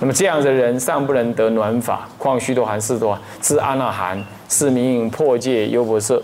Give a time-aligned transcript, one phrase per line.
[0.00, 6.22] 那么这样的人尚不能得暖法，况须多含是多知阿那含是名破戒优婆塞，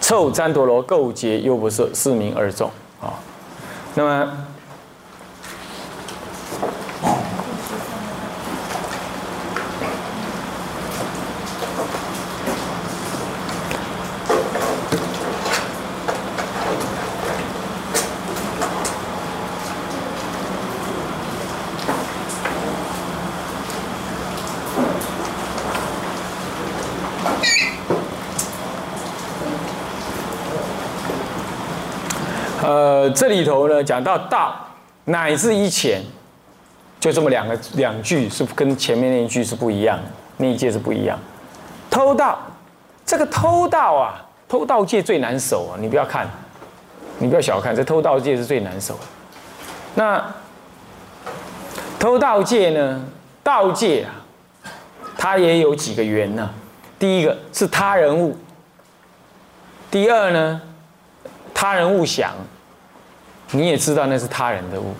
[0.00, 2.70] 臭占陀罗垢结优婆塞是名二众
[3.00, 3.14] 啊。
[3.94, 4.46] 那么。
[33.16, 34.54] 这里头呢，讲到道
[35.06, 36.02] 乃至一前，
[37.00, 40.04] 就这么两个两句是跟前面那一句是不一样的，
[40.36, 41.18] 那一戒是不一样。
[41.88, 42.38] 偷盗，
[43.06, 45.80] 这个偷盗啊，偷盗戒最难守啊！
[45.80, 46.28] 你不要看，
[47.18, 49.00] 你不要小看这偷盗戒是最难守的。
[49.94, 50.22] 那
[51.98, 53.02] 偷盗戒呢，
[53.42, 54.12] 盗戒啊，
[55.16, 56.50] 它也有几个缘呢？
[56.98, 58.36] 第一个是他人物，
[59.90, 60.60] 第二呢，
[61.54, 62.34] 他人物想。
[63.52, 64.94] 你也知道那是他人的物，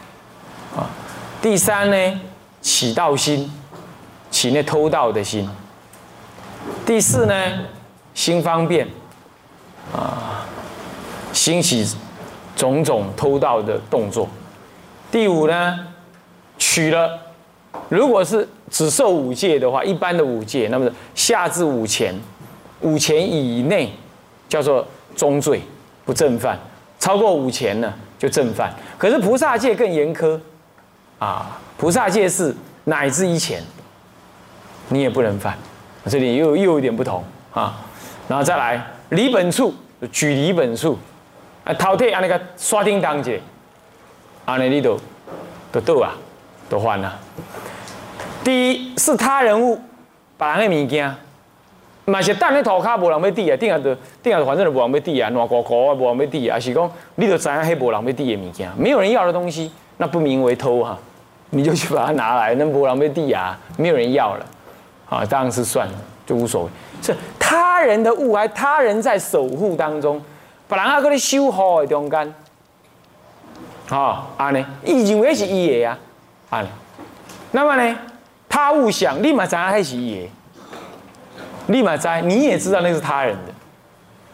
[0.77, 0.89] 啊，
[1.43, 2.21] 第三呢，
[2.61, 3.51] 起盗心，
[4.31, 5.49] 起那偷盗的心。
[6.85, 7.35] 第四呢，
[8.15, 8.87] 心方便，
[9.93, 10.47] 啊，
[11.33, 11.87] 兴起
[12.55, 14.29] 种种偷盗的动作。
[15.11, 15.79] 第五呢，
[16.57, 17.19] 取了，
[17.89, 22.15] 如果是只受五戒的话，一般的五戒，那么下至五钱，
[22.81, 23.93] 五钱以内
[24.49, 25.61] 叫做中罪，
[26.05, 26.59] 不正犯，
[27.01, 27.93] 超过五钱呢？
[28.19, 30.39] 就正犯，可是菩萨戒更严苛，
[31.19, 33.63] 啊，菩萨戒是乃至一前，
[34.89, 35.57] 你也不能犯，
[36.07, 37.23] 这里又又有点不同
[37.53, 37.85] 啊。
[38.29, 39.75] 然后再来离本处，
[40.11, 40.99] 举离本处，
[41.65, 43.41] 啊，饕餮啊那个刷叮当节，
[44.45, 44.99] 啊，那里都
[45.71, 46.15] 都斗啊，
[46.69, 47.19] 都犯了。
[48.43, 49.81] 第一是他人物，
[50.39, 51.15] 把人的物件。
[52.07, 60.97] 嘛是等咧涂骹无人要滴啊，顶下就顶下反正就无人要滴啊，烂糊糊啊，无人要滴啊，是讲你就知影迄无人要滴的物件，没有人要的东西，那不名为偷哈，
[61.51, 64.47] 你就去把它拿来，那无人要滴啊，没有人要了，
[65.09, 66.71] 啊，当然是算了，就无所谓。
[67.03, 70.23] 是他人的物，还他人在守护当中，
[70.69, 72.35] 别人还搁咧守护的中间，
[73.89, 75.99] 啊，安尼，伊认为是伊的啊，
[76.51, 76.69] 安尼，
[77.51, 77.99] 那么呢，
[78.49, 80.29] 他物想立马知影迄是伊的。
[81.69, 83.53] 立马摘，你也知道那是他人的。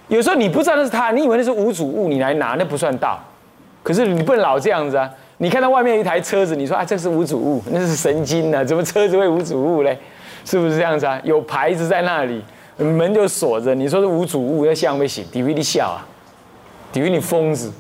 [0.09, 3.19] 有时候你不知道那是他，你以为那是无主物，你来拿那不算盗。
[3.83, 5.11] 可是你不能老这样子啊！
[5.39, 8.65] 你看到外面一台车子，你说啊这是无主物，那是神经呢？
[8.65, 9.99] 怎么车子会无主物嘞？
[10.45, 11.21] 是不是这样子啊？
[11.25, 12.45] 有牌子在那里，
[12.77, 15.25] 门就锁着，你说是无主物，要像不行？
[15.33, 16.07] 抵为你笑啊，
[16.93, 17.73] 抵为你疯子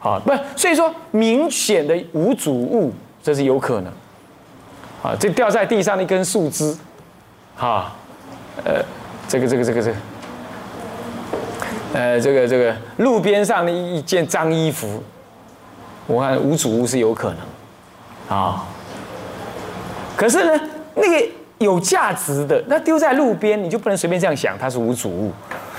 [0.00, 0.20] 啊！
[0.24, 2.92] 不，所以说明显的无主物，
[3.22, 3.92] 这是有可能。
[5.02, 6.76] 啊，这掉在地上的一根树枝，
[7.56, 7.92] 哈，
[8.64, 8.84] 呃。
[9.28, 9.96] 这个这个这个这个，
[11.92, 15.02] 呃，这个这个路边上的一一件脏衣服，
[16.06, 18.64] 我看无主物是有可能，啊，
[20.16, 20.58] 可是呢，
[20.94, 21.26] 那个
[21.58, 25.30] 有价值的，那丢在路边，你就不能随便这样想，它是无主物。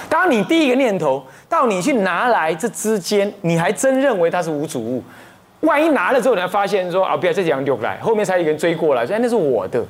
[0.07, 5.03] 当你第一个念头到你去拿来这之间，你还真认为它是无主物，
[5.61, 9.83] 万一拿了之后，你才发现说啊，不要这样丢来，后面才有人追过来，说那是我的，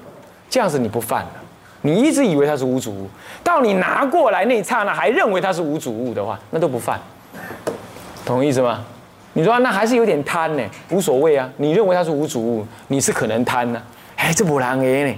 [0.49, 1.31] 这样子你不犯了。
[1.81, 3.09] 你一直以为它是无主物，
[3.43, 6.99] 到你拿过来那一刹那还认为它是无主物的话，那都不犯，
[8.25, 8.83] 懂意思吗？
[9.33, 11.49] 你说那还是有点贪呢，无所谓啊。
[11.57, 13.81] 你认为它是无主物，你是可能贪呢。
[14.17, 15.15] 哎，这不然的呢，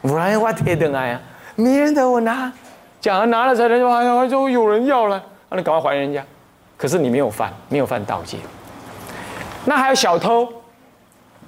[0.00, 1.20] 不然我贴等来啊，
[1.56, 2.50] 没人的我拿，
[3.00, 6.24] 讲拿了才能说哎呀，就有人要了，那你赶快还人家。
[6.76, 8.38] 可是你没有犯，没有犯盗窃。
[9.66, 10.48] 那还有小偷，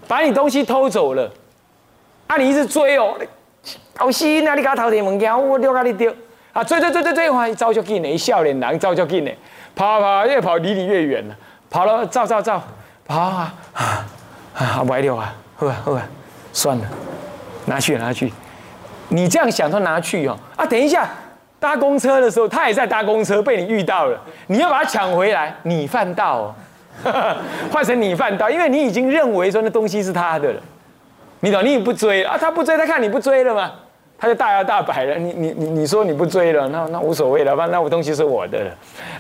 [0.07, 1.31] 把你东西偷走了，
[2.27, 3.17] 啊，你一直追哦。
[3.97, 4.55] 好死啊！
[4.55, 6.15] 你搞偷的物件，我丢给你丢
[6.53, 6.65] 啊！
[6.65, 7.49] 追追追追追，哇！
[7.51, 9.31] 走就紧的，一笑脸人走就紧的，
[9.75, 11.35] 跑跑越跑离你越远了。
[11.69, 12.63] 跑了，照照照，
[13.07, 14.07] 跑啊啊
[14.55, 14.83] 啊！
[14.89, 15.35] 歪掉啊！
[15.57, 16.03] 好啊好啊，
[16.53, 16.85] 算了，
[17.67, 18.33] 拿去拿去。
[19.09, 20.65] 你这样想，说拿去哦啊！
[20.65, 21.09] 等一下
[21.59, 26.55] 搭公车的时候，他也在搭公车，被你遇到了，你要把他抢回来，你犯到哦，
[27.71, 30.61] 换成你犯到，因为你已经认为说那东西是他的了。
[31.41, 31.65] 你懂？
[31.65, 32.37] 你也不追啊？
[32.39, 33.73] 他不追，他看你不追了嘛，
[34.19, 35.17] 他就大摇大摆了。
[35.17, 38.71] 你你你你说你不追了，那那无所谓了，反正那我东西是我的了。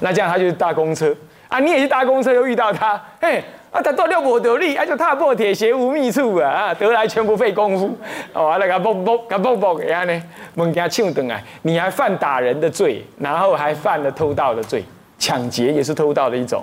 [0.01, 1.15] 那这样他就是搭公车
[1.49, 7.97] 啊，你也是搭公车又遇到他，嘿啊，他到六不得力，啊就踏破铁鞋无觅处啊啊，得来全不费功夫
[8.35, 10.23] 哦，那个啵啵个啵啵给他呢，
[10.55, 14.85] 猛给他抢等来，你还犯打人的罪，然后还犯了偷盗的罪，
[15.19, 16.63] 抢劫也是偷盗的一种。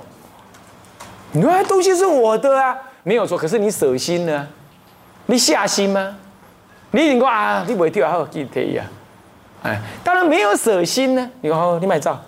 [1.31, 4.47] 你说东西是我的啊，没有错，可是你舍心呢？
[5.27, 6.15] 你下心吗？
[6.91, 8.85] 你一定讲啊，你袂跳好，记提啊。
[9.63, 11.29] 哎，当然没有舍心呢。
[11.41, 12.19] 你讲你买照，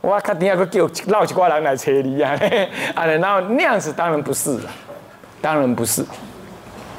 [0.00, 2.32] 我肯定要个叫闹一挂人来找你啊。
[2.96, 4.70] 啊，然后那样子当然不是了，
[5.40, 6.04] 当然不是。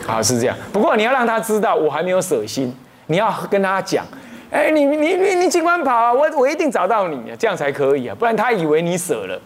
[0.05, 0.55] 好，是这样。
[0.71, 2.75] 不过你要让他知道我还没有舍心，
[3.07, 4.05] 你要跟他讲，
[4.51, 9.41] 哎，你你你你尽管跑啊，我我一定找到你，这样才可以啊，不然他以为你舍了，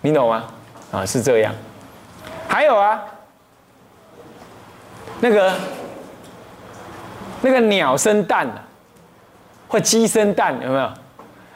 [0.00, 0.44] 你懂吗？
[0.92, 1.52] 啊，是这样。
[2.48, 3.02] 还有啊，
[5.24, 5.52] 那个
[7.40, 8.62] 那个鸟生蛋了。
[9.66, 10.88] 或鸡生蛋有没有？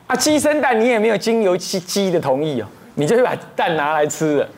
[0.07, 4.49] 啊，鸡生蛋你也没有经由鸡鸡的同意哦，你就会把蛋拿来吃了，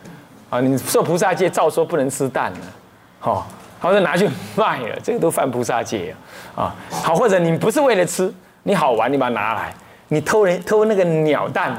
[0.49, 2.59] 啊，你受菩萨戒照说不能吃蛋了，
[3.19, 3.49] 好，
[3.81, 6.15] 或者拿去卖了，这个都犯菩萨戒
[6.55, 9.75] 啊，好，或者你不是为了吃，你好玩，你把它拿来，
[10.09, 11.79] 你偷人偷那个鸟蛋，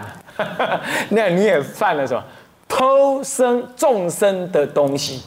[1.09, 2.21] 那你也犯了什么？
[2.67, 5.23] 偷生众生的东西。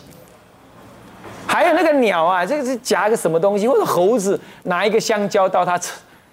[1.54, 5.80] 还有那个鸟啊，这个是夹个什么东西，或者猴子拿一个香蕉到它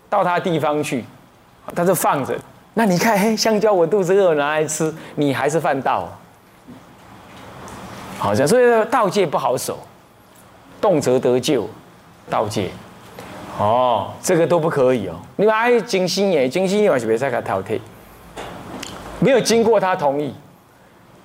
[0.10, 1.06] 到他地方去，
[1.76, 2.36] 他就放着。
[2.74, 6.10] 那你看，嘿，香蕉我肚子饿拿来吃，你还是犯道。
[8.18, 9.78] 好像所以道戒不好守，
[10.82, 11.70] 动辄得救，
[12.28, 12.72] 道戒。
[13.60, 15.14] 哦，这个都不可以哦。
[15.36, 17.80] 你们爱精心也精心也是别再给他挑剔，
[19.20, 20.34] 没有经过他同意。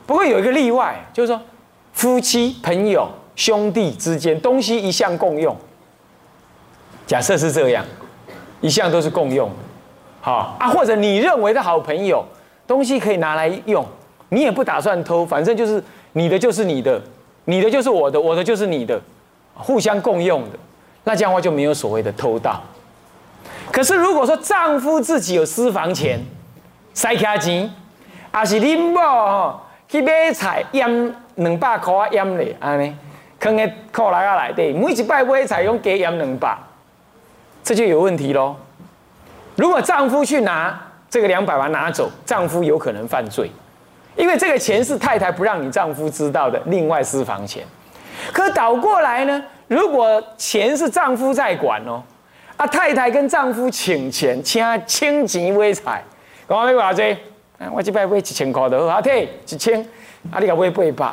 [0.06, 1.40] 不过有一个例外，就是说
[1.94, 5.56] 夫妻、朋友、兄弟之间东西一向共用。
[7.06, 7.84] 假设是这样。
[8.62, 9.50] 一向都是共用，
[10.22, 12.24] 好啊，或者你认为的好朋友，
[12.66, 13.84] 东西可以拿来用，
[14.30, 15.80] 你也不打算偷，反正就是
[16.14, 17.00] 你的就是你的，
[17.44, 18.98] 你的就是我的，我的就是你的，
[19.54, 20.58] 互相共用的，
[21.04, 22.60] 那这样的话就没有所谓的偷盗。
[23.70, 26.18] 可是如果说丈夫自己有私房钱，
[26.94, 27.70] 塞卡钱，
[28.32, 32.96] 还是你某吼去买菜腌两百块啊腌嘞，安尼，
[33.38, 36.56] 放在裤内啊内底，每一摆买菜用加腌两百。
[37.62, 38.56] 这就有问题喽。
[39.56, 40.78] 如果丈夫去拿
[41.08, 43.50] 这个两百万拿走，丈夫有可能犯罪，
[44.16, 47.64] 因为这个钱是太太不让你丈夫知道的另外私房钱。
[48.32, 49.42] 可倒过来呢？
[49.68, 52.02] 如果钱是丈夫在管哦，
[52.56, 56.02] 啊，太太跟丈夫请钱，请清钱买菜，
[56.48, 57.16] 讲要偌济？
[57.72, 59.80] 我这摆买一千块的，阿退一千，
[60.30, 61.12] 啊，你搞买八百，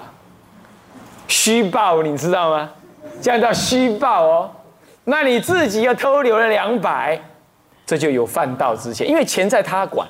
[1.28, 2.70] 虚报你知道吗？
[3.22, 4.52] 这样叫虚报哦。
[5.06, 7.20] 那你自己又偷留了两百，
[7.86, 10.08] 这就有犯盗之嫌，因为钱在他管。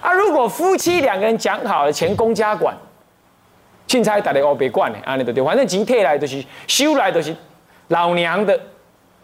[0.00, 2.76] 啊，如果夫妻两个人讲好了，钱公家管，
[3.86, 7.34] 钦差打的哦别管的，安尼都对，反正钱退来都是收来都是
[7.88, 8.58] 老娘的，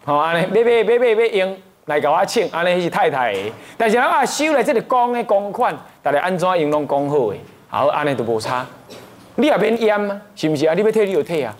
[0.04, 3.52] 好安尼，别别别别别用来给我请，安尼是太太的。
[3.78, 5.72] 但是啊收来这个公的公款，
[6.02, 7.36] 大家安怎用拢讲好的，
[7.68, 8.66] 好安尼都无差。
[9.36, 10.74] 你也免淹啊，是不是啊？
[10.74, 11.54] 你要退你就退啊，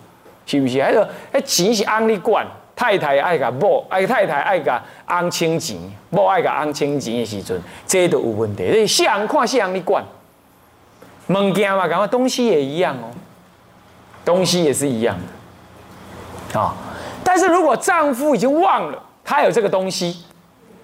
[0.45, 0.81] 是不是？
[0.81, 2.45] 还个，那钱是按你管。
[2.77, 5.77] 太太爱甲某，爱太太爱甲翁清钱，
[6.09, 7.57] 某爱甲翁清钱的时阵，
[7.87, 8.63] 这都有问题。
[8.63, 10.03] 你细人看谁人你管，
[11.29, 13.07] 物件嘛，感觉东西也一样哦，
[14.25, 15.17] 东西也是一样
[16.51, 16.75] 的啊。
[17.23, 20.25] 但是如果丈夫已经忘了他有这个东西，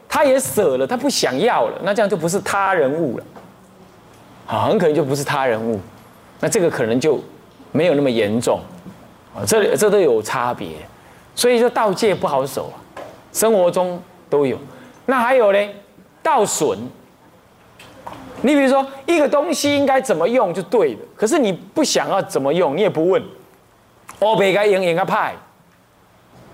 [0.08, 3.26] 他也舍了，他不想要了，那这样就不是他人物了，
[4.48, 5.78] 啊，很可能就不是他人物，
[6.42, 7.18] 那这个可能就
[7.72, 8.60] 没有那么严重
[9.34, 9.40] 啊。
[9.48, 10.68] 这这都有差别。
[11.34, 12.76] 所以说盗戒不好守啊，
[13.32, 14.58] 生活中都有。
[15.06, 15.70] 那还有呢，
[16.22, 16.78] 盗损。
[18.42, 23.24] 你比如说一个东西应该怎么用就对的，可是你不想要怎么用，你也不问。
[24.20, 25.36] 我别该用用个派，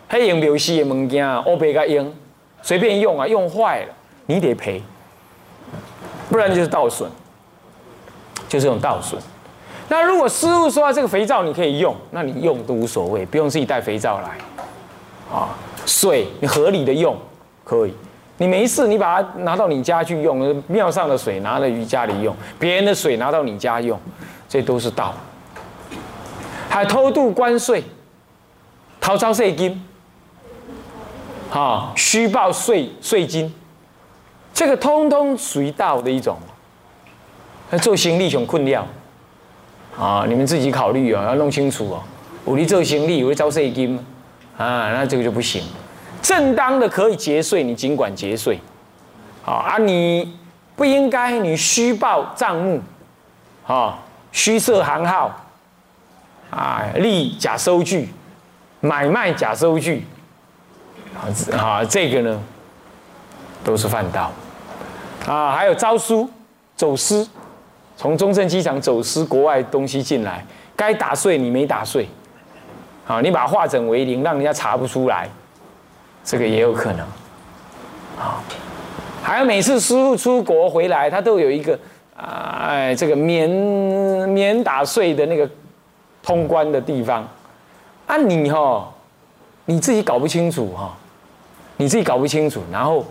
[0.10, 2.14] 黑用游戏的物件，我别该用，
[2.62, 3.94] 随便用啊，用坏了
[4.26, 4.82] 你得赔，
[6.30, 7.10] 不然就是盗损，
[8.50, 9.22] 就是这种盗损。
[9.90, 14.38] 那如果师傅说这个肥皂你可以用，那你用都无所谓，不用自己带肥皂来。
[15.34, 15.50] 啊，
[15.86, 17.18] 水你合理的用
[17.64, 17.94] 可以，
[18.38, 24.00] 你没事你把它拿到你家去用，庙上的水拿了于家里用，别人的水拿到你家用，
[24.50, 25.14] 这都是道。
[26.70, 27.84] 还偷渡关税，
[29.00, 29.82] 逃招税金，
[31.52, 33.54] 啊，虚报税税金，
[34.54, 36.38] 这个通通属于道的一种。
[37.82, 38.88] 做行李穷困料，
[40.00, 42.04] 啊，你们自己考虑啊，要弄清楚哦。
[42.46, 43.98] 我你做行李，我招税金。
[44.58, 45.64] 啊，那这个就不行。
[46.22, 48.60] 正当的可以节税，你尽管节税。
[49.44, 50.36] 好啊，你
[50.76, 52.82] 不应该你虚报账目，
[53.66, 54.00] 啊，
[54.32, 55.32] 虚设行号，
[56.50, 58.10] 啊，立假收据，
[58.82, 60.06] 买卖假收据，
[61.16, 62.42] 啊啊，这个呢
[63.64, 64.32] 都是犯道。
[65.28, 66.30] 啊，还有招书
[66.76, 67.30] 走私，
[67.98, 72.08] 从中正机场走私国外东西进来，该打税你没打税。
[73.08, 75.30] 啊，你把它化整为零，让人家查不出来，
[76.24, 77.00] 这个也有可能。
[78.20, 78.44] 啊，
[79.24, 81.80] 还有每次师傅出国回来，他都有一个
[82.16, 85.50] 啊，哎，这个免免打税的那个
[86.22, 87.26] 通关的地方，
[88.08, 88.94] 啊，你哈，
[89.66, 90.94] 你自己搞不清楚哈，
[91.78, 93.06] 你自己搞不清楚，然后，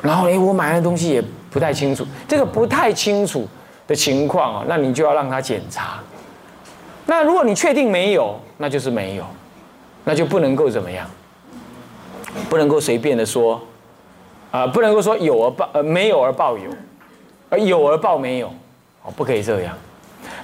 [0.00, 3.46] 然后哎，我买的东西也不太清楚，这个不太清楚
[3.86, 6.00] 的情况啊，那你就要让他检查。
[7.06, 9.24] 那如果你确定没有，那就是没有，
[10.04, 11.08] 那就不能够怎么样，
[12.48, 13.60] 不能够随便的说。
[14.52, 16.70] 啊，不能够说有而报，呃，没有而报有，
[17.48, 18.48] 而有而报没有，
[19.02, 19.74] 哦，不可以这样。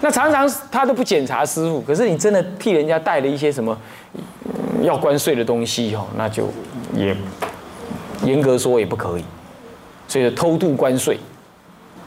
[0.00, 3.78] 那常常他都不检查师傅，可是你真的替人家带了一些什么
[4.80, 6.49] 要关税的东西哦，那就
[6.95, 7.14] 也
[8.25, 9.25] 严格说也不可以。
[10.09, 11.21] 所以偷渡关税，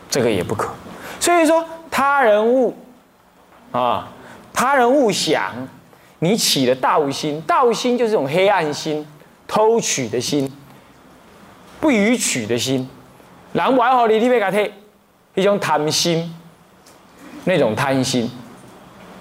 [0.10, 0.74] 这个也不可。
[1.22, 2.76] 所以说他人误
[3.72, 4.10] 啊，
[4.54, 5.54] 他人误想，
[6.20, 9.08] 你起了盗心，盗心就是这种黑暗心、
[9.48, 10.52] 偷取的心。
[11.80, 12.88] 不予取的心，
[13.54, 14.74] 然外好你你别给他
[15.34, 16.32] 一种贪心，
[17.46, 18.30] 那种贪心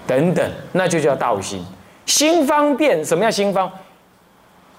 [0.05, 1.65] 等等，那就叫道心。
[2.05, 3.67] 心方便，什么叫心方？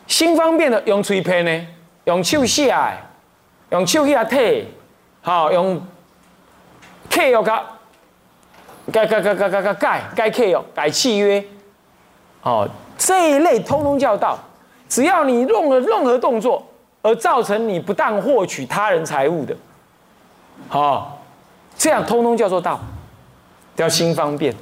[0.07, 1.67] 心方便的用嘴片呢？
[2.05, 2.73] 用手写，
[3.71, 4.65] 用手去啊贴，
[5.21, 5.85] 好用
[7.13, 7.63] kok
[8.91, 9.75] 该该该该该
[10.15, 11.45] 该 ko 改契约。
[12.43, 14.39] 哦这一类通通叫道
[14.89, 16.65] 只要你用了任何动作
[17.01, 19.57] 而造成你不当获取他人财物的。
[20.69, 21.21] 好
[21.77, 22.81] 这样通通叫做道
[23.77, 24.55] 叫心方便。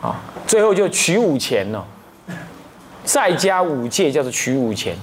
[0.00, 1.84] 啊最后就取五钱哦
[3.04, 4.96] 再加五戒叫做取五钱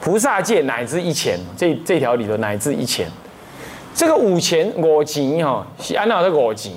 [0.00, 3.10] 菩萨戒乃至一钱这这条里头乃至一钱。
[3.94, 6.72] 这个五钱五钱哈是按照这五钱，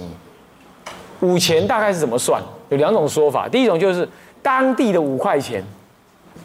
[1.22, 2.42] 五钱大概是怎么算？
[2.70, 4.08] 有两种说法，第一种就是
[4.42, 5.64] 当地的五块钱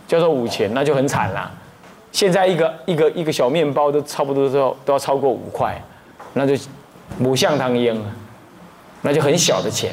[0.09, 1.51] 叫做五钱，那就很惨了。
[2.11, 5.81] 现在一个一个一个小面包都差不多都要都要超过五块，
[6.35, 6.55] 那就
[7.19, 8.05] 母象汤烟了，
[9.03, 9.93] 那就很小的钱。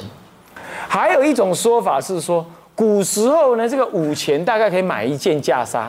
[0.87, 2.45] 还有一种说法是说，
[2.75, 5.87] 古时候呢，这个五钱大概可以买一件袈裟，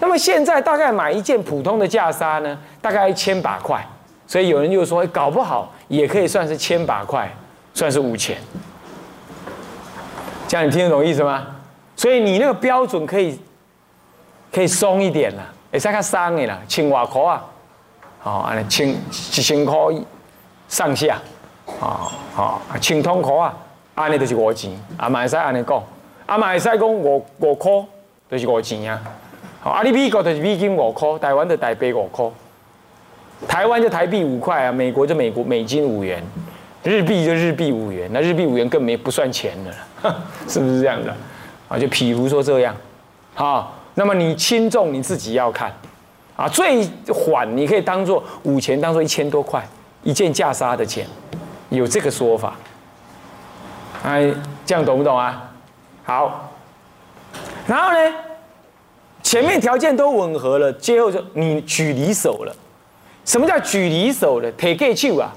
[0.00, 3.86] 那么现在大概买一件普通的袈裟呢，大概一千把块，
[4.26, 7.30] 所以有人就说，搞不好也可以算是千把块，
[7.74, 8.36] 算是五千。
[10.48, 11.46] 这样你听得懂意思吗？
[11.96, 13.38] 所以你那个标准可以。
[14.52, 17.44] 可以松一点啦，会使较松的啦，千外块啊，
[18.22, 19.76] 哦，安尼千一千块
[20.66, 21.20] 上下，
[21.80, 23.54] 哦，哦，千通块啊，
[23.96, 25.82] 安尼就是五钱，啊，嘛会使安尼讲，
[26.24, 27.70] 啊，嘛会使讲五五块，
[28.30, 28.98] 就是五钱啊，
[29.60, 32.24] 好，啊，你美国就是美金五块，台湾就台币五块，
[33.48, 36.22] 台湾就台币五块啊，美国就美国美金五元，
[36.82, 39.70] 日币就日币五元，那日币五元更没不算钱的
[40.02, 41.14] 了， 是不是这样的？
[41.68, 42.74] 啊，就譬如说这样，
[43.34, 43.72] 好。
[43.98, 45.72] 那么你轻重你自己要看，
[46.36, 49.66] 啊，最缓你可以当做五钱，当做一千多块
[50.02, 51.06] 一件袈裟的钱，
[51.70, 52.54] 有这个说法，
[54.04, 54.30] 哎，
[54.66, 55.50] 这样懂不懂啊？
[56.04, 56.52] 好，
[57.66, 58.14] 然后呢，
[59.22, 62.54] 前面条件都吻合了，最后就你举离手了。
[63.26, 65.34] 什么叫举离手的？take it 啊，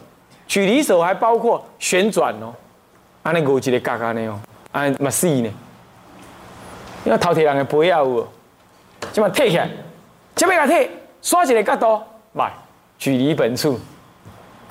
[0.48, 2.54] 举离手还包括旋转哦，
[3.24, 4.40] 安尼五级的嘎嘎呢哦，
[4.72, 5.52] 安嘛四呢，
[7.04, 8.26] 因为头铁人的背要有。
[9.14, 9.68] 这么退起来，
[10.36, 10.92] 这边给退，
[11.22, 12.02] 刷几个角度，
[12.34, 12.52] 来，
[12.98, 13.80] 距离本处，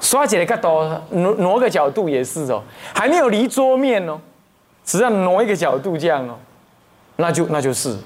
[0.02, 2.62] 刷几个角度，挪挪个角度也是哦，
[2.94, 4.20] 还没有离桌面哦，
[4.84, 6.36] 只要挪一个角度这样哦，
[7.16, 7.96] 那就那就是，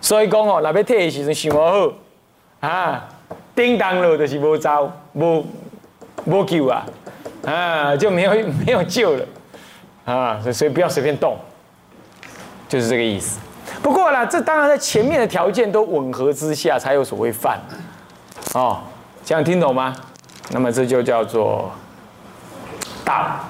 [0.00, 1.92] 所以讲哦，那边退的时候想好，
[2.58, 3.08] 啊，
[3.54, 5.44] 叮当了就是无招，无
[6.24, 6.84] 无救啊，
[7.46, 8.32] 啊，就没有
[8.66, 9.24] 没有救了，
[10.04, 11.36] 啊，所以不要随便动，
[12.68, 13.38] 就是这个意思。
[13.82, 17.60] 不过呢，这当然在前面的条件都吻合之下，才有所谓犯，
[18.54, 18.80] 哦，
[19.24, 19.94] 这样听懂吗？
[20.50, 21.70] 那么这就叫做
[23.04, 23.40] 大。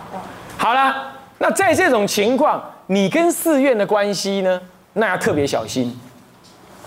[0.56, 4.61] 好了，那在这种情况，你跟寺院的关系呢，
[4.94, 5.99] 那要特别小心。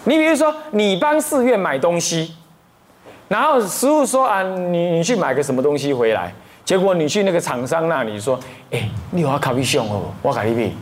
[0.05, 2.33] 你比如说，你帮寺院买东西，
[3.27, 8.39] 然后师傅说啊，你你去买个什么东西回来，结果你去那个厂商那里说，
[8.72, 10.74] 哎，你我卡比熊哦，我卡你比，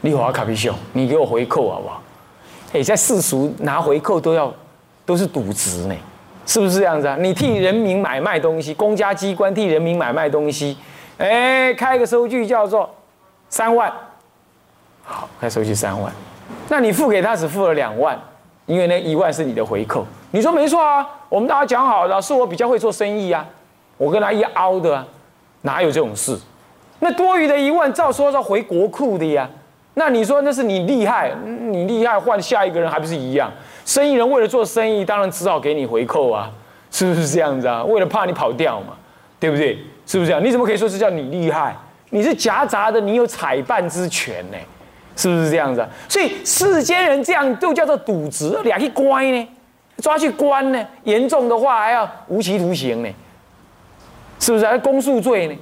[0.00, 2.02] 你我卡比熊，你给我回扣好不好？
[2.72, 4.50] 哎，在世俗拿回扣都要，
[5.04, 5.94] 都是渎职呢，
[6.46, 7.16] 是不是这样子啊？
[7.20, 10.78] 你替人民买卖东西，公家机关替人民买卖东西，
[11.18, 12.88] 哎，开个收据叫做
[13.50, 13.92] 三万，
[15.04, 16.10] 好，开收据三万，
[16.68, 18.18] 那你付给他只付了两万，
[18.64, 20.06] 因为那一万是你的回扣。
[20.32, 23.44] 你说没错啊，我们大家讲好了，是我比较会做生意啊，
[23.96, 25.06] 我跟他一凹的啊，
[25.62, 26.38] 哪有这种事？
[27.00, 29.48] 那多余的一万照说要回国库的呀，
[29.94, 33.50] 那你说那是你厉害，你厉害换下一个人还不是一样？
[33.84, 36.50] 生意人为了做生意，当然只好给你回扣啊，
[36.90, 37.82] 是不是这样子啊？
[37.84, 38.94] 为了怕你跑掉嘛，
[39.40, 39.78] 对不对？
[40.06, 40.44] 是不是这样？
[40.44, 41.74] 你怎么可以说是叫你厉害？
[42.10, 44.56] 你是夹杂的，你有采办之权呢，
[45.16, 45.80] 是不是这样子？
[45.80, 49.48] 啊所以世间人这样都叫做渎职，俩去乖呢，
[50.00, 53.08] 抓去关呢，严重的话还要无期徒刑呢，
[54.38, 54.66] 是不是？
[54.66, 55.56] 还公诉罪呢？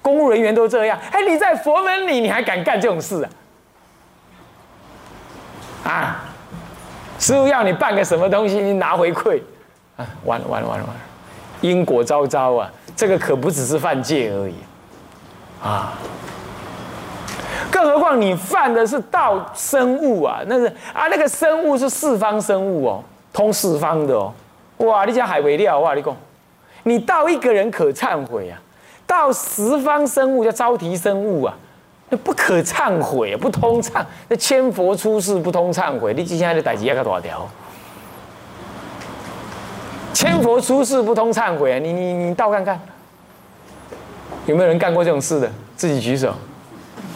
[0.00, 3.26] 公务人员都这样，哎，你在佛门里你还敢干这种事
[5.82, 5.90] 啊？
[5.90, 6.24] 啊，
[7.18, 9.40] 师傅要你办个什么东西，你拿回馈，
[9.96, 11.00] 啊，完了完了完了完了，
[11.62, 14.54] 因果昭昭啊，这个可不只是犯戒而已。
[15.62, 15.94] 啊，
[17.70, 23.04] 更何况你犯的是道生物啊，那是啊，那个生物是四方生物哦，
[23.34, 24.32] 通四方的哦，
[24.78, 26.16] 哇，你讲海为料哇，你讲，
[26.84, 28.58] 你到一个人可忏悔啊，
[29.06, 31.54] 到十方生物叫招提生物啊，
[32.08, 37.46] 那不可忏悔，不通忏，那千佛出世不通忏悔，你接下来的代志要个多少条？
[40.12, 42.80] 千佛出世不通忏悔啊，你你你倒看看。
[44.46, 45.50] 有没有人干过这种事的？
[45.74, 46.32] 自己举手。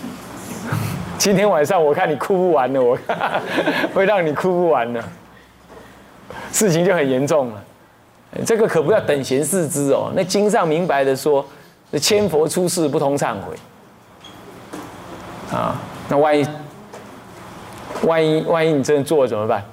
[1.17, 2.99] 今天晚上我看你哭不完了，我
[3.95, 5.05] 会让你哭不完了，
[6.53, 7.65] 事情就很严重了。
[8.45, 10.13] 这个可不要等闲视之哦。
[10.15, 11.45] 那经上明白的说，
[12.01, 13.57] 千佛出世不通忏悔。
[15.51, 16.47] 啊，那万一
[18.03, 19.65] 万一万一你真的做了怎么办？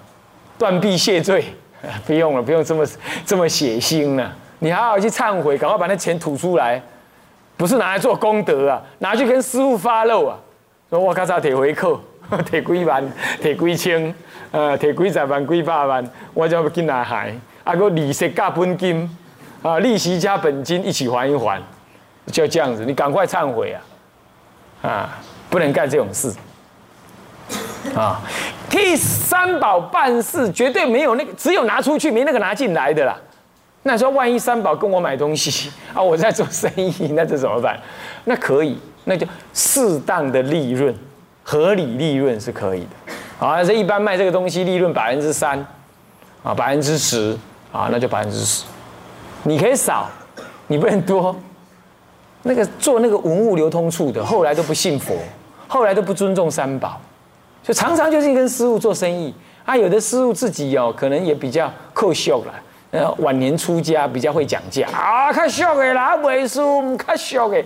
[0.58, 1.44] 断臂谢罪？
[2.08, 2.86] 不用了，不用这么
[3.26, 4.34] 这么血腥了。
[4.60, 6.82] 你好好去忏悔，赶快把那钱吐出来。
[7.58, 10.38] 不是拿来做功德啊，拿去跟师傅发漏啊！
[10.90, 12.00] 说我咔嚓提回扣，
[12.52, 13.02] 提几万，
[13.42, 14.14] 提几千，
[14.52, 19.18] 呃，提几十万、几百万，我就要进来还，啊个利息加本金，
[19.62, 21.62] 啊，利息加本金一起还一还，
[22.28, 23.82] 就这样子，你赶快忏悔啊！
[24.88, 26.32] 啊，不能干这种事，
[27.96, 28.22] 啊，
[28.70, 33.18] 替三宝办事绝对没有那个，只有拿出去，没那个拿进来的啦。
[33.84, 37.80] 那说万一三宝跟我买东西啊，我在做生意，那这怎么办？
[38.26, 40.94] 那可以，那就适当的利润，
[41.44, 43.05] 合理利润是可以的。
[43.40, 45.60] 啊，这一般卖这个东西利润百分之三，
[46.44, 47.38] 啊，百分之十，
[47.72, 48.64] 啊，那就百分之十。
[49.44, 50.10] 你可以少，
[50.68, 51.36] 你不能多。
[52.44, 55.18] 那个做那个文物流通处的，后来都不信佛，
[55.68, 57.02] 后来都不尊重三宝，
[57.64, 59.34] 就常常就是跟师傅做生意。
[59.66, 62.54] 啊，有的师傅自己哦，可能也比较扣秀了。
[62.92, 67.62] 呃，晚年出家比较会讲价啊，较俗的啦，袂输，较俗的。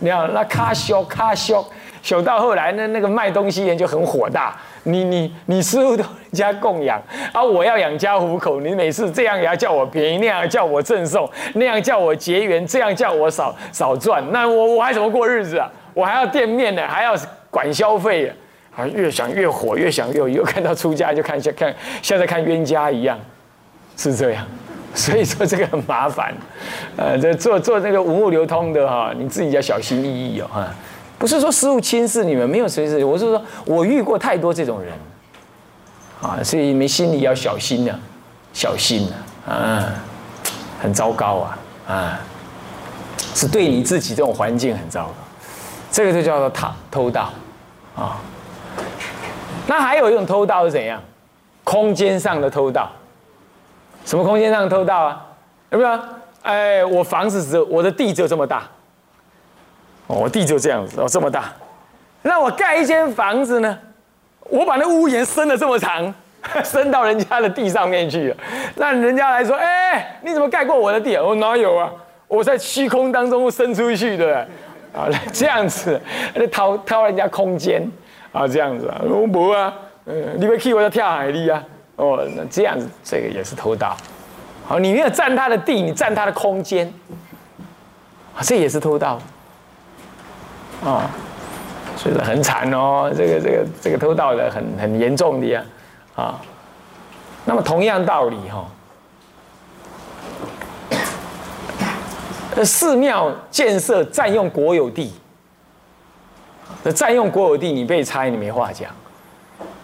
[0.00, 1.64] 你看那卡俗卡俗，
[2.02, 4.56] 俗到后来呢，那个卖东西人就很火大。
[4.84, 7.00] 你你你师傅都人家供养
[7.32, 15.70] 啊，我要养家糊口，你每次这样也要叫我便宜，那样叫我赠送，那样叫我结缘，这样叫我少少赚，那我我还怎么过日子啊？
[15.94, 17.14] 我还要店面呢，还要
[17.50, 18.32] 管消费
[18.74, 18.86] 啊！
[18.86, 23.18] 越想越火，越想越又看到出家就看像看像在看冤家一样，
[23.96, 24.46] 是这样。
[24.94, 26.34] 所以说这个很麻烦，
[26.98, 30.68] 呃，这做做那个文物流通的哈，你自己要小心翼翼哦哈。
[31.22, 34.92] 不是说师傅轻视你们，没有谁是，我是说我遇过太多这种人，
[36.20, 37.94] 啊，所以你们心里要小心呐，
[38.52, 39.94] 小心呐，啊，
[40.80, 42.20] 很糟糕啊，啊，
[43.36, 45.14] 是对你自己这种环境很糟糕，
[45.92, 47.30] 这个就叫做偷偷盗，
[47.94, 48.18] 啊，
[49.68, 51.00] 那还有一种偷盗是怎样？
[51.62, 52.90] 空间上的偷盗。
[54.04, 55.24] 什么空间上偷盗啊？
[55.70, 56.00] 有没有？
[56.42, 58.64] 哎，我房子只有我的地只有这么大，
[60.06, 61.52] 我地就这样子哦，这么大。
[62.22, 63.78] 那我盖一间房子呢？
[64.48, 66.12] 我把那屋檐伸的这么长，
[66.64, 68.36] 伸到人家的地上面去了。
[68.76, 71.16] 那人家来说，哎，你怎么盖过我的地？
[71.16, 71.90] 我哪有啊？
[72.28, 74.46] 我在虚空当中伸出去的，
[74.92, 76.00] 啊， 这样子，
[76.34, 77.82] 那掏掏人家空间
[78.32, 79.72] 啊，这样子啊，我不啊，
[80.06, 81.62] 嗯，你别去我就跳海里啊。
[81.96, 83.96] 哦，那这样子，这个也是偷盗。
[84.66, 86.92] 好，你没有占他的地，你占他的空间，
[88.40, 89.18] 这也是偷盗。
[90.84, 91.10] 啊，
[91.96, 95.62] 所以说很惨哦，这个这个这个偷盗的很很严重的呀，
[96.14, 96.40] 啊。
[97.44, 98.66] 那么同样道理哈，
[102.64, 105.12] 寺庙建设占用国有地，
[106.82, 108.90] 那占用国有地，你被拆你没话讲，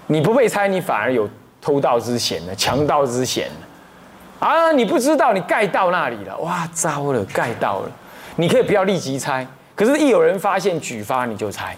[0.07, 1.29] 你不被拆你反而有。
[1.61, 2.55] 偷盗之嫌呢？
[2.55, 4.47] 强盗之嫌呢？
[4.47, 4.71] 啊！
[4.71, 6.67] 你不知道你盖到那里了，哇！
[6.73, 7.91] 糟了，盖到了。
[8.37, 9.45] 你可以不要立即拆，
[9.79, 11.77] 可是，一有人发现举发，你就拆。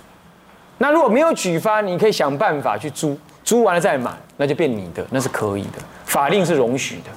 [0.79, 7.11] 那如果没有举发，你可以想办法去租，租完了再买，那就变你的，那是可以的，法令是容许的。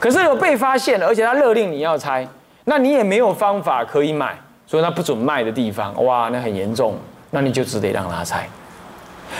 [0.00, 2.26] 可是有被发现了，而且他勒令你要拆，
[2.64, 4.36] 那你也没有方法可以买，
[4.66, 6.96] 所以他不准卖的地方，哇，那很严重，
[7.30, 8.48] 那你就只得让他拆。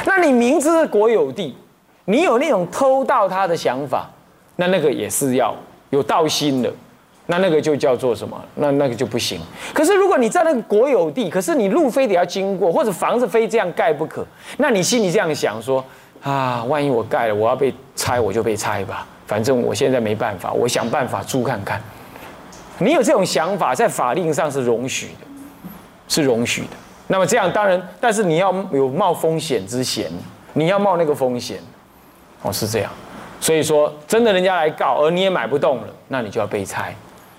[0.07, 1.57] 那你明知国有地，
[2.05, 4.09] 你有那种偷盗他的想法，
[4.55, 5.53] 那那个也是要
[5.90, 6.72] 有盗心的，
[7.31, 8.43] 那那个就叫做什么？
[8.55, 9.38] 那那个就不行。
[9.75, 15.85] 可是如果你在那个国有地，可是你路非得要经过，或者房子非这样盖不可，那你心里这样想说
[16.23, 21.79] 啊，万一我盖了，我要被拆，我就被拆吧，反正我现在没办法，我想办法租看看。
[22.79, 25.27] 你有这种想法，在法令上是容许的，
[26.09, 26.69] 是容许的。
[27.09, 30.11] 那么这样当然，但是你要有冒风险之嫌，
[30.55, 31.59] 你要冒那个风险，
[32.43, 32.91] 哦，是这样。
[33.41, 36.95] 所以说，真的人家来告，而你也买不动了，那你就要被拆，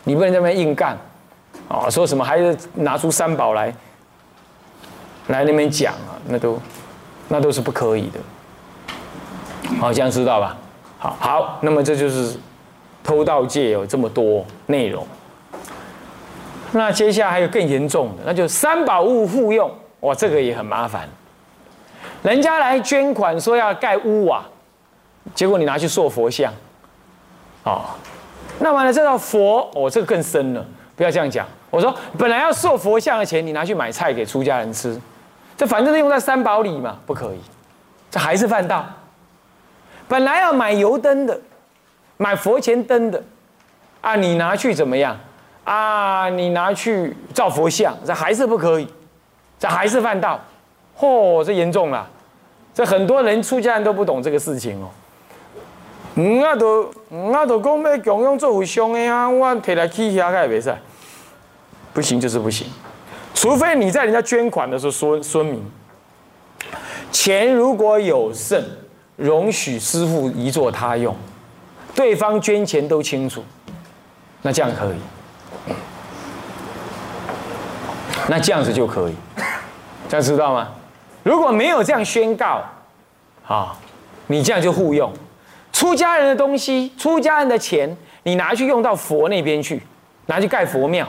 [0.10, 0.98] 你不能在那边硬干，
[1.68, 3.72] 啊，说什么还是拿出三宝来，
[5.28, 6.60] 来那边讲啊，那都，
[7.28, 8.20] 那都是不可以的。
[9.80, 10.58] 好，这样知道吧？
[10.98, 12.36] 好，好，那么这就是
[13.04, 15.06] 偷盗戒有这么多内容。
[16.72, 21.08] 那接下来还有更严重的，那就三宝物互用，哇，这个也很麻烦。
[22.24, 24.50] 人家来捐款说要盖屋啊，
[25.36, 26.52] 结果你拿去塑佛像，
[27.64, 27.86] 哦，
[28.60, 31.46] 那么呢，这道佛，哦，这个更深了，不要这样讲。
[31.70, 35.00] 我说本来要受佛像的钱，你拿去买菜给出家人吃，
[35.56, 37.40] 这反正是用在三宝里嘛，不可以，
[38.12, 38.86] 这还是犯道。
[40.08, 41.40] 本来要买油灯的，
[42.18, 43.24] 买佛前灯的，
[44.02, 45.18] 啊，你拿去怎么样？
[45.64, 48.88] 啊，你拿去造佛像，这还是不可以，
[49.60, 50.40] 这还是犯道，
[50.98, 52.10] 嚯，这严重了，
[52.74, 54.90] 这很多人出家人都不懂这个事情哦。
[56.22, 56.84] 嗯，啊都，
[57.32, 60.76] 啊都讲要供养做佛像的啊，我摕来起下个也袂使，
[61.94, 62.68] 不行就是不行，
[63.34, 65.64] 除非你在人家捐款的时候说说明，
[67.10, 68.62] 钱如果有剩，
[69.16, 71.16] 容许师傅移作他用，
[71.96, 73.42] 对方捐钱都清楚，
[74.42, 74.98] 那这样可以。
[78.28, 79.16] 那这样子就可以，
[80.10, 80.68] 这样知道吗？
[81.24, 82.62] 如果没有这样宣告，
[83.48, 83.74] 啊，
[84.28, 85.14] 你这样就互用，
[85.80, 89.82] 出家人的东西、出家人的钱，你拿去用到佛那边去，
[90.26, 91.08] 拿去盖佛庙，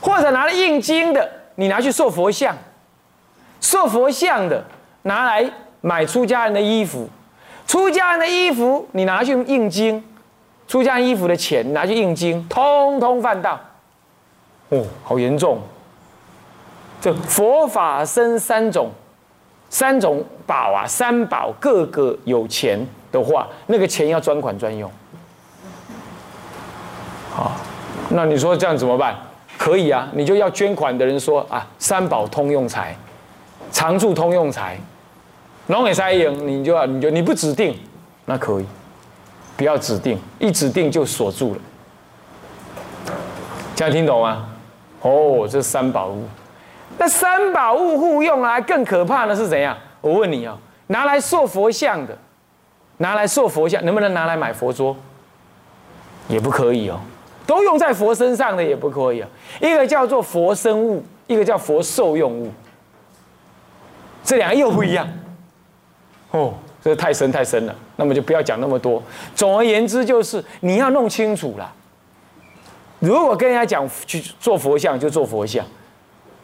[0.00, 2.58] 或者拿来印经的，你拿去塑佛像，
[3.60, 4.64] 塑佛像的
[5.02, 5.48] 拿来
[5.80, 7.08] 买出家人的衣服，
[7.68, 10.02] 出家人的衣服你拿去印经，
[10.66, 13.60] 出家人衣服的钱拿去印经，通通犯道。
[14.70, 15.60] 哦，好严重！
[17.00, 18.90] 这佛法生三种，
[19.70, 24.90] 三种宝啊，三宝各个有钱的话，那个钱要专款专用。
[27.30, 27.52] 好，
[28.10, 29.16] 那你说这样怎么办？
[29.56, 32.96] 可以啊，你就要捐款的人说啊，三宝通用财，
[33.72, 34.78] 常住通用财，
[35.66, 37.76] 龙给塞赢，你就要你就你不指定，
[38.24, 38.66] 那可以，
[39.56, 41.60] 不要指定，一指定就锁住了。
[43.74, 44.48] 这样听懂吗？
[45.02, 46.24] 哦，这三宝物，
[46.98, 49.76] 那三宝物互用啊，更可怕的是怎样？
[50.00, 50.56] 我问你啊，
[50.88, 52.16] 拿来塑佛像的，
[52.98, 54.96] 拿来塑佛像，能不能拿来买佛桌？
[56.28, 57.00] 也不可以哦，
[57.46, 59.28] 都用在佛身上的也不可以啊。
[59.62, 62.50] 一个叫做佛生物，一个叫佛受用物，
[64.22, 65.08] 这两个又不一样。
[66.32, 66.52] 哦，
[66.84, 69.02] 这太深太深了，那么就不要讲那么多。
[69.34, 71.72] 总而言之，就是你要弄清楚了。
[72.98, 75.64] 如果跟人家讲去做佛像，就做佛像，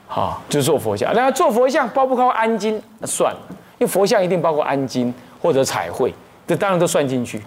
[0.06, 1.12] 好，就做佛像。
[1.14, 2.80] 那做佛像包不包括安金？
[3.00, 3.40] 那算了，
[3.76, 5.12] 因为佛像一定包括安金
[5.42, 6.14] 或者彩绘，
[6.46, 7.42] 这当然都算进去。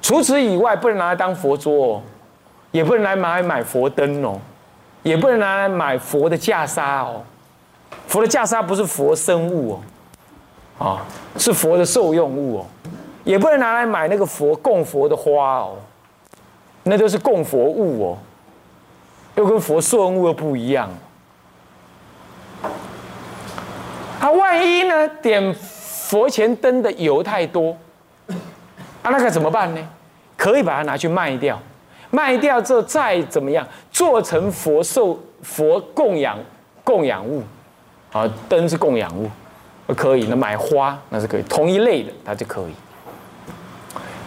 [0.00, 2.02] 除此以外，不能拿来当佛桌哦，
[2.70, 4.38] 也不能来买买佛灯哦，
[5.02, 7.22] 也不能拿来买佛的袈裟哦。
[8.06, 9.80] 佛的袈裟不是佛生物
[10.78, 11.04] 哦，啊，
[11.36, 12.66] 是佛的受用物哦，
[13.24, 15.76] 也不能拿来买那个佛供佛的花哦，
[16.84, 18.18] 那都是供佛物哦。
[19.34, 20.90] 又跟佛受用物又不一样，
[24.18, 27.76] 他万一呢点佛前灯的油太多，
[29.02, 29.80] 啊，那该怎么办呢？
[30.36, 31.60] 可以把它拿去卖掉，
[32.10, 36.38] 卖掉之后再怎么样做成佛受佛供养
[36.84, 37.42] 供养物，
[38.12, 39.28] 啊，灯是供养物，
[39.94, 40.26] 可以。
[40.28, 42.72] 那买花那是可以，同一类的它就可以。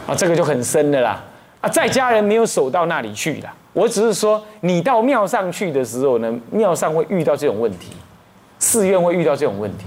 [0.06, 1.24] 啊，这个就很深的啦。
[1.62, 3.48] 啊，在家人没有守到那里去的。
[3.72, 7.94] 我只是说，你到庙上去的时候呢，庙上会遇到这种问题，
[8.60, 9.86] 寺院会遇到这种问题。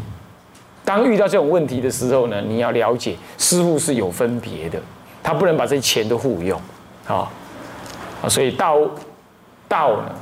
[0.85, 4.79] 当遇到这种问题的时候呢，你要了解师傅是有分别的，
[5.23, 6.61] 他不能把这些钱都互用，
[7.07, 7.31] 啊
[8.23, 8.79] 啊，所以道
[9.67, 10.15] 道呢，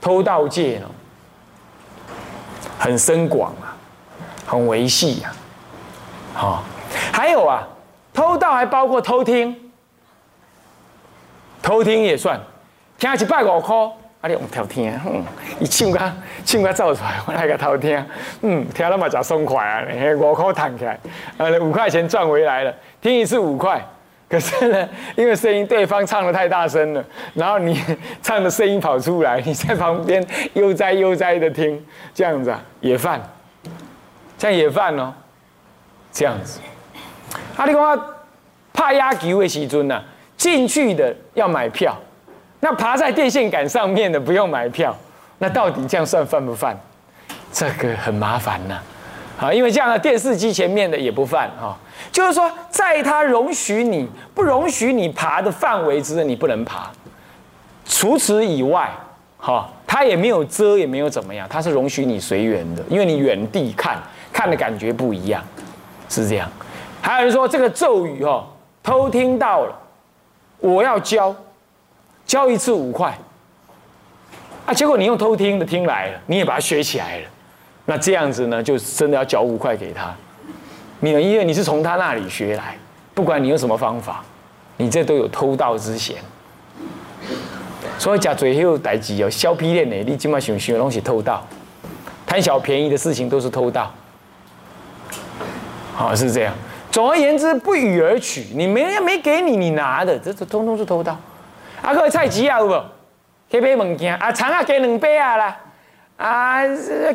[0.00, 0.86] 偷盗戒呢，
[2.78, 3.74] 很深广啊，
[4.46, 5.32] 很维系呀，
[6.34, 6.62] 好，
[7.12, 7.66] 还有啊，
[8.12, 9.72] 偷盗还包括偷听，
[11.62, 12.38] 偷听也算。
[12.98, 13.74] 听一百五块，
[14.20, 15.24] 啊，你用偷听，嗯，
[15.58, 15.98] 伊唱歌
[16.44, 18.04] 唱歌奏出来，我来个偷听，
[18.42, 19.82] 嗯，听了嘛真爽快啊，
[20.18, 20.98] 五块弹起来，
[21.38, 23.80] 呃，五块钱赚回来了，听一次五块。
[24.28, 27.04] 可是呢，因为声音对方唱的太大声了，
[27.34, 27.80] 然后你
[28.22, 33.20] 唱的声音跑出来，你在旁边悠哉悠哉的听，这样子啊，也犯，
[34.38, 35.12] 这样也犯哦，
[36.12, 36.60] 这样子。
[37.56, 38.00] 啊，你讲
[38.72, 40.00] 怕压球的时阵呢，
[40.36, 41.96] 进去的要买票，
[42.60, 44.96] 那爬在电线杆上面的不用买票，
[45.38, 46.78] 那到底这样算犯不犯？
[47.52, 48.78] 这个很麻烦呐。
[49.40, 51.74] 啊，因为这样的电视机前面的也不犯哈，
[52.12, 56.90] 就是说，在他容许你不容许你爬的范围之内，你不能爬。
[57.86, 58.90] 除此以外，
[59.38, 63.98] 哈，他也没有遮，也没有怎么样，他是容许你随缘的，因为你远地看，
[64.30, 65.42] 看的感觉不一样，
[66.10, 66.46] 是这样。
[67.00, 68.46] 还有人说这个咒语哈，
[68.82, 69.74] 偷听到了，
[70.58, 71.34] 我要教，
[72.30, 73.12] 教一次五块，
[74.64, 77.24] 啊，结果你用偷听的听来了，你也把它学起来了。
[77.86, 80.14] 那这样子呢，就真的要缴五块给他。
[81.00, 82.78] 你因为你是从他那里学来，
[83.14, 84.22] 不管你用什么方法，
[84.76, 86.18] 你这都有偷盗之嫌。
[87.98, 91.44] 所以讲最后代志哦，削皮链的，你今晚想想东西偷盗，
[92.24, 93.92] 贪小便宜的事情都是偷盗。
[95.96, 96.54] 好是这样。
[96.92, 101.18] 总而言之，不予而取，你没人没给你，你拿的，这这通通是偷盗。
[101.82, 102.84] 啊，各位菜鸡啊，有无？
[103.50, 105.56] 去买物件啊，肠啊加两杯啊啦。
[106.16, 106.62] 啊，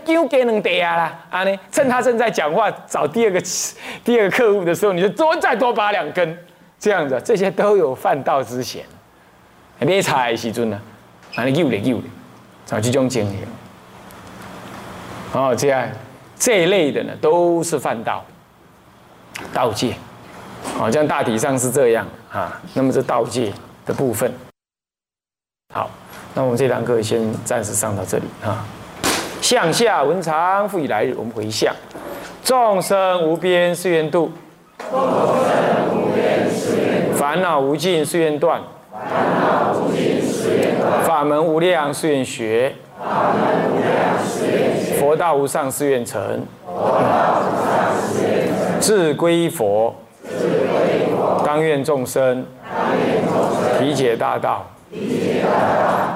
[0.04, 1.19] 酒加两袋啊啦！
[1.30, 3.39] 啊呢，趁他正在讲话找第二个
[4.04, 6.38] 第二个客户的时候，你就多再多拔两根，
[6.80, 8.84] 这样子，这些都有犯道之嫌。
[9.80, 10.82] 买菜的时阵呢，
[11.36, 12.06] 啊，你丢咧丢咧，
[12.65, 13.39] 找这种情形。
[15.34, 15.88] 哦，这样
[16.39, 18.25] 这一类的呢，都是犯道，
[19.54, 19.93] 盗戒。
[20.80, 22.60] 好像大体上是这样啊。
[22.73, 23.54] 那么这盗戒
[23.86, 24.34] 的部分，
[26.38, 28.65] 那我们这堂课先暂时上到这里啊。
[29.39, 31.74] 向下文长复以来日，我们回向。
[32.43, 34.30] 众生无边誓愿度，
[34.91, 49.95] 众生无边誓愿；烦恼无尽誓愿断，烦恼无尽誓愿断；法门无量誓愿学，法门无量誓愿学；佛道无上誓愿成，佛道无上誓愿成；归佛，
[50.30, 50.34] 志
[50.74, 55.94] 归佛；当愿众生，当愿众生体解大道，体解大道；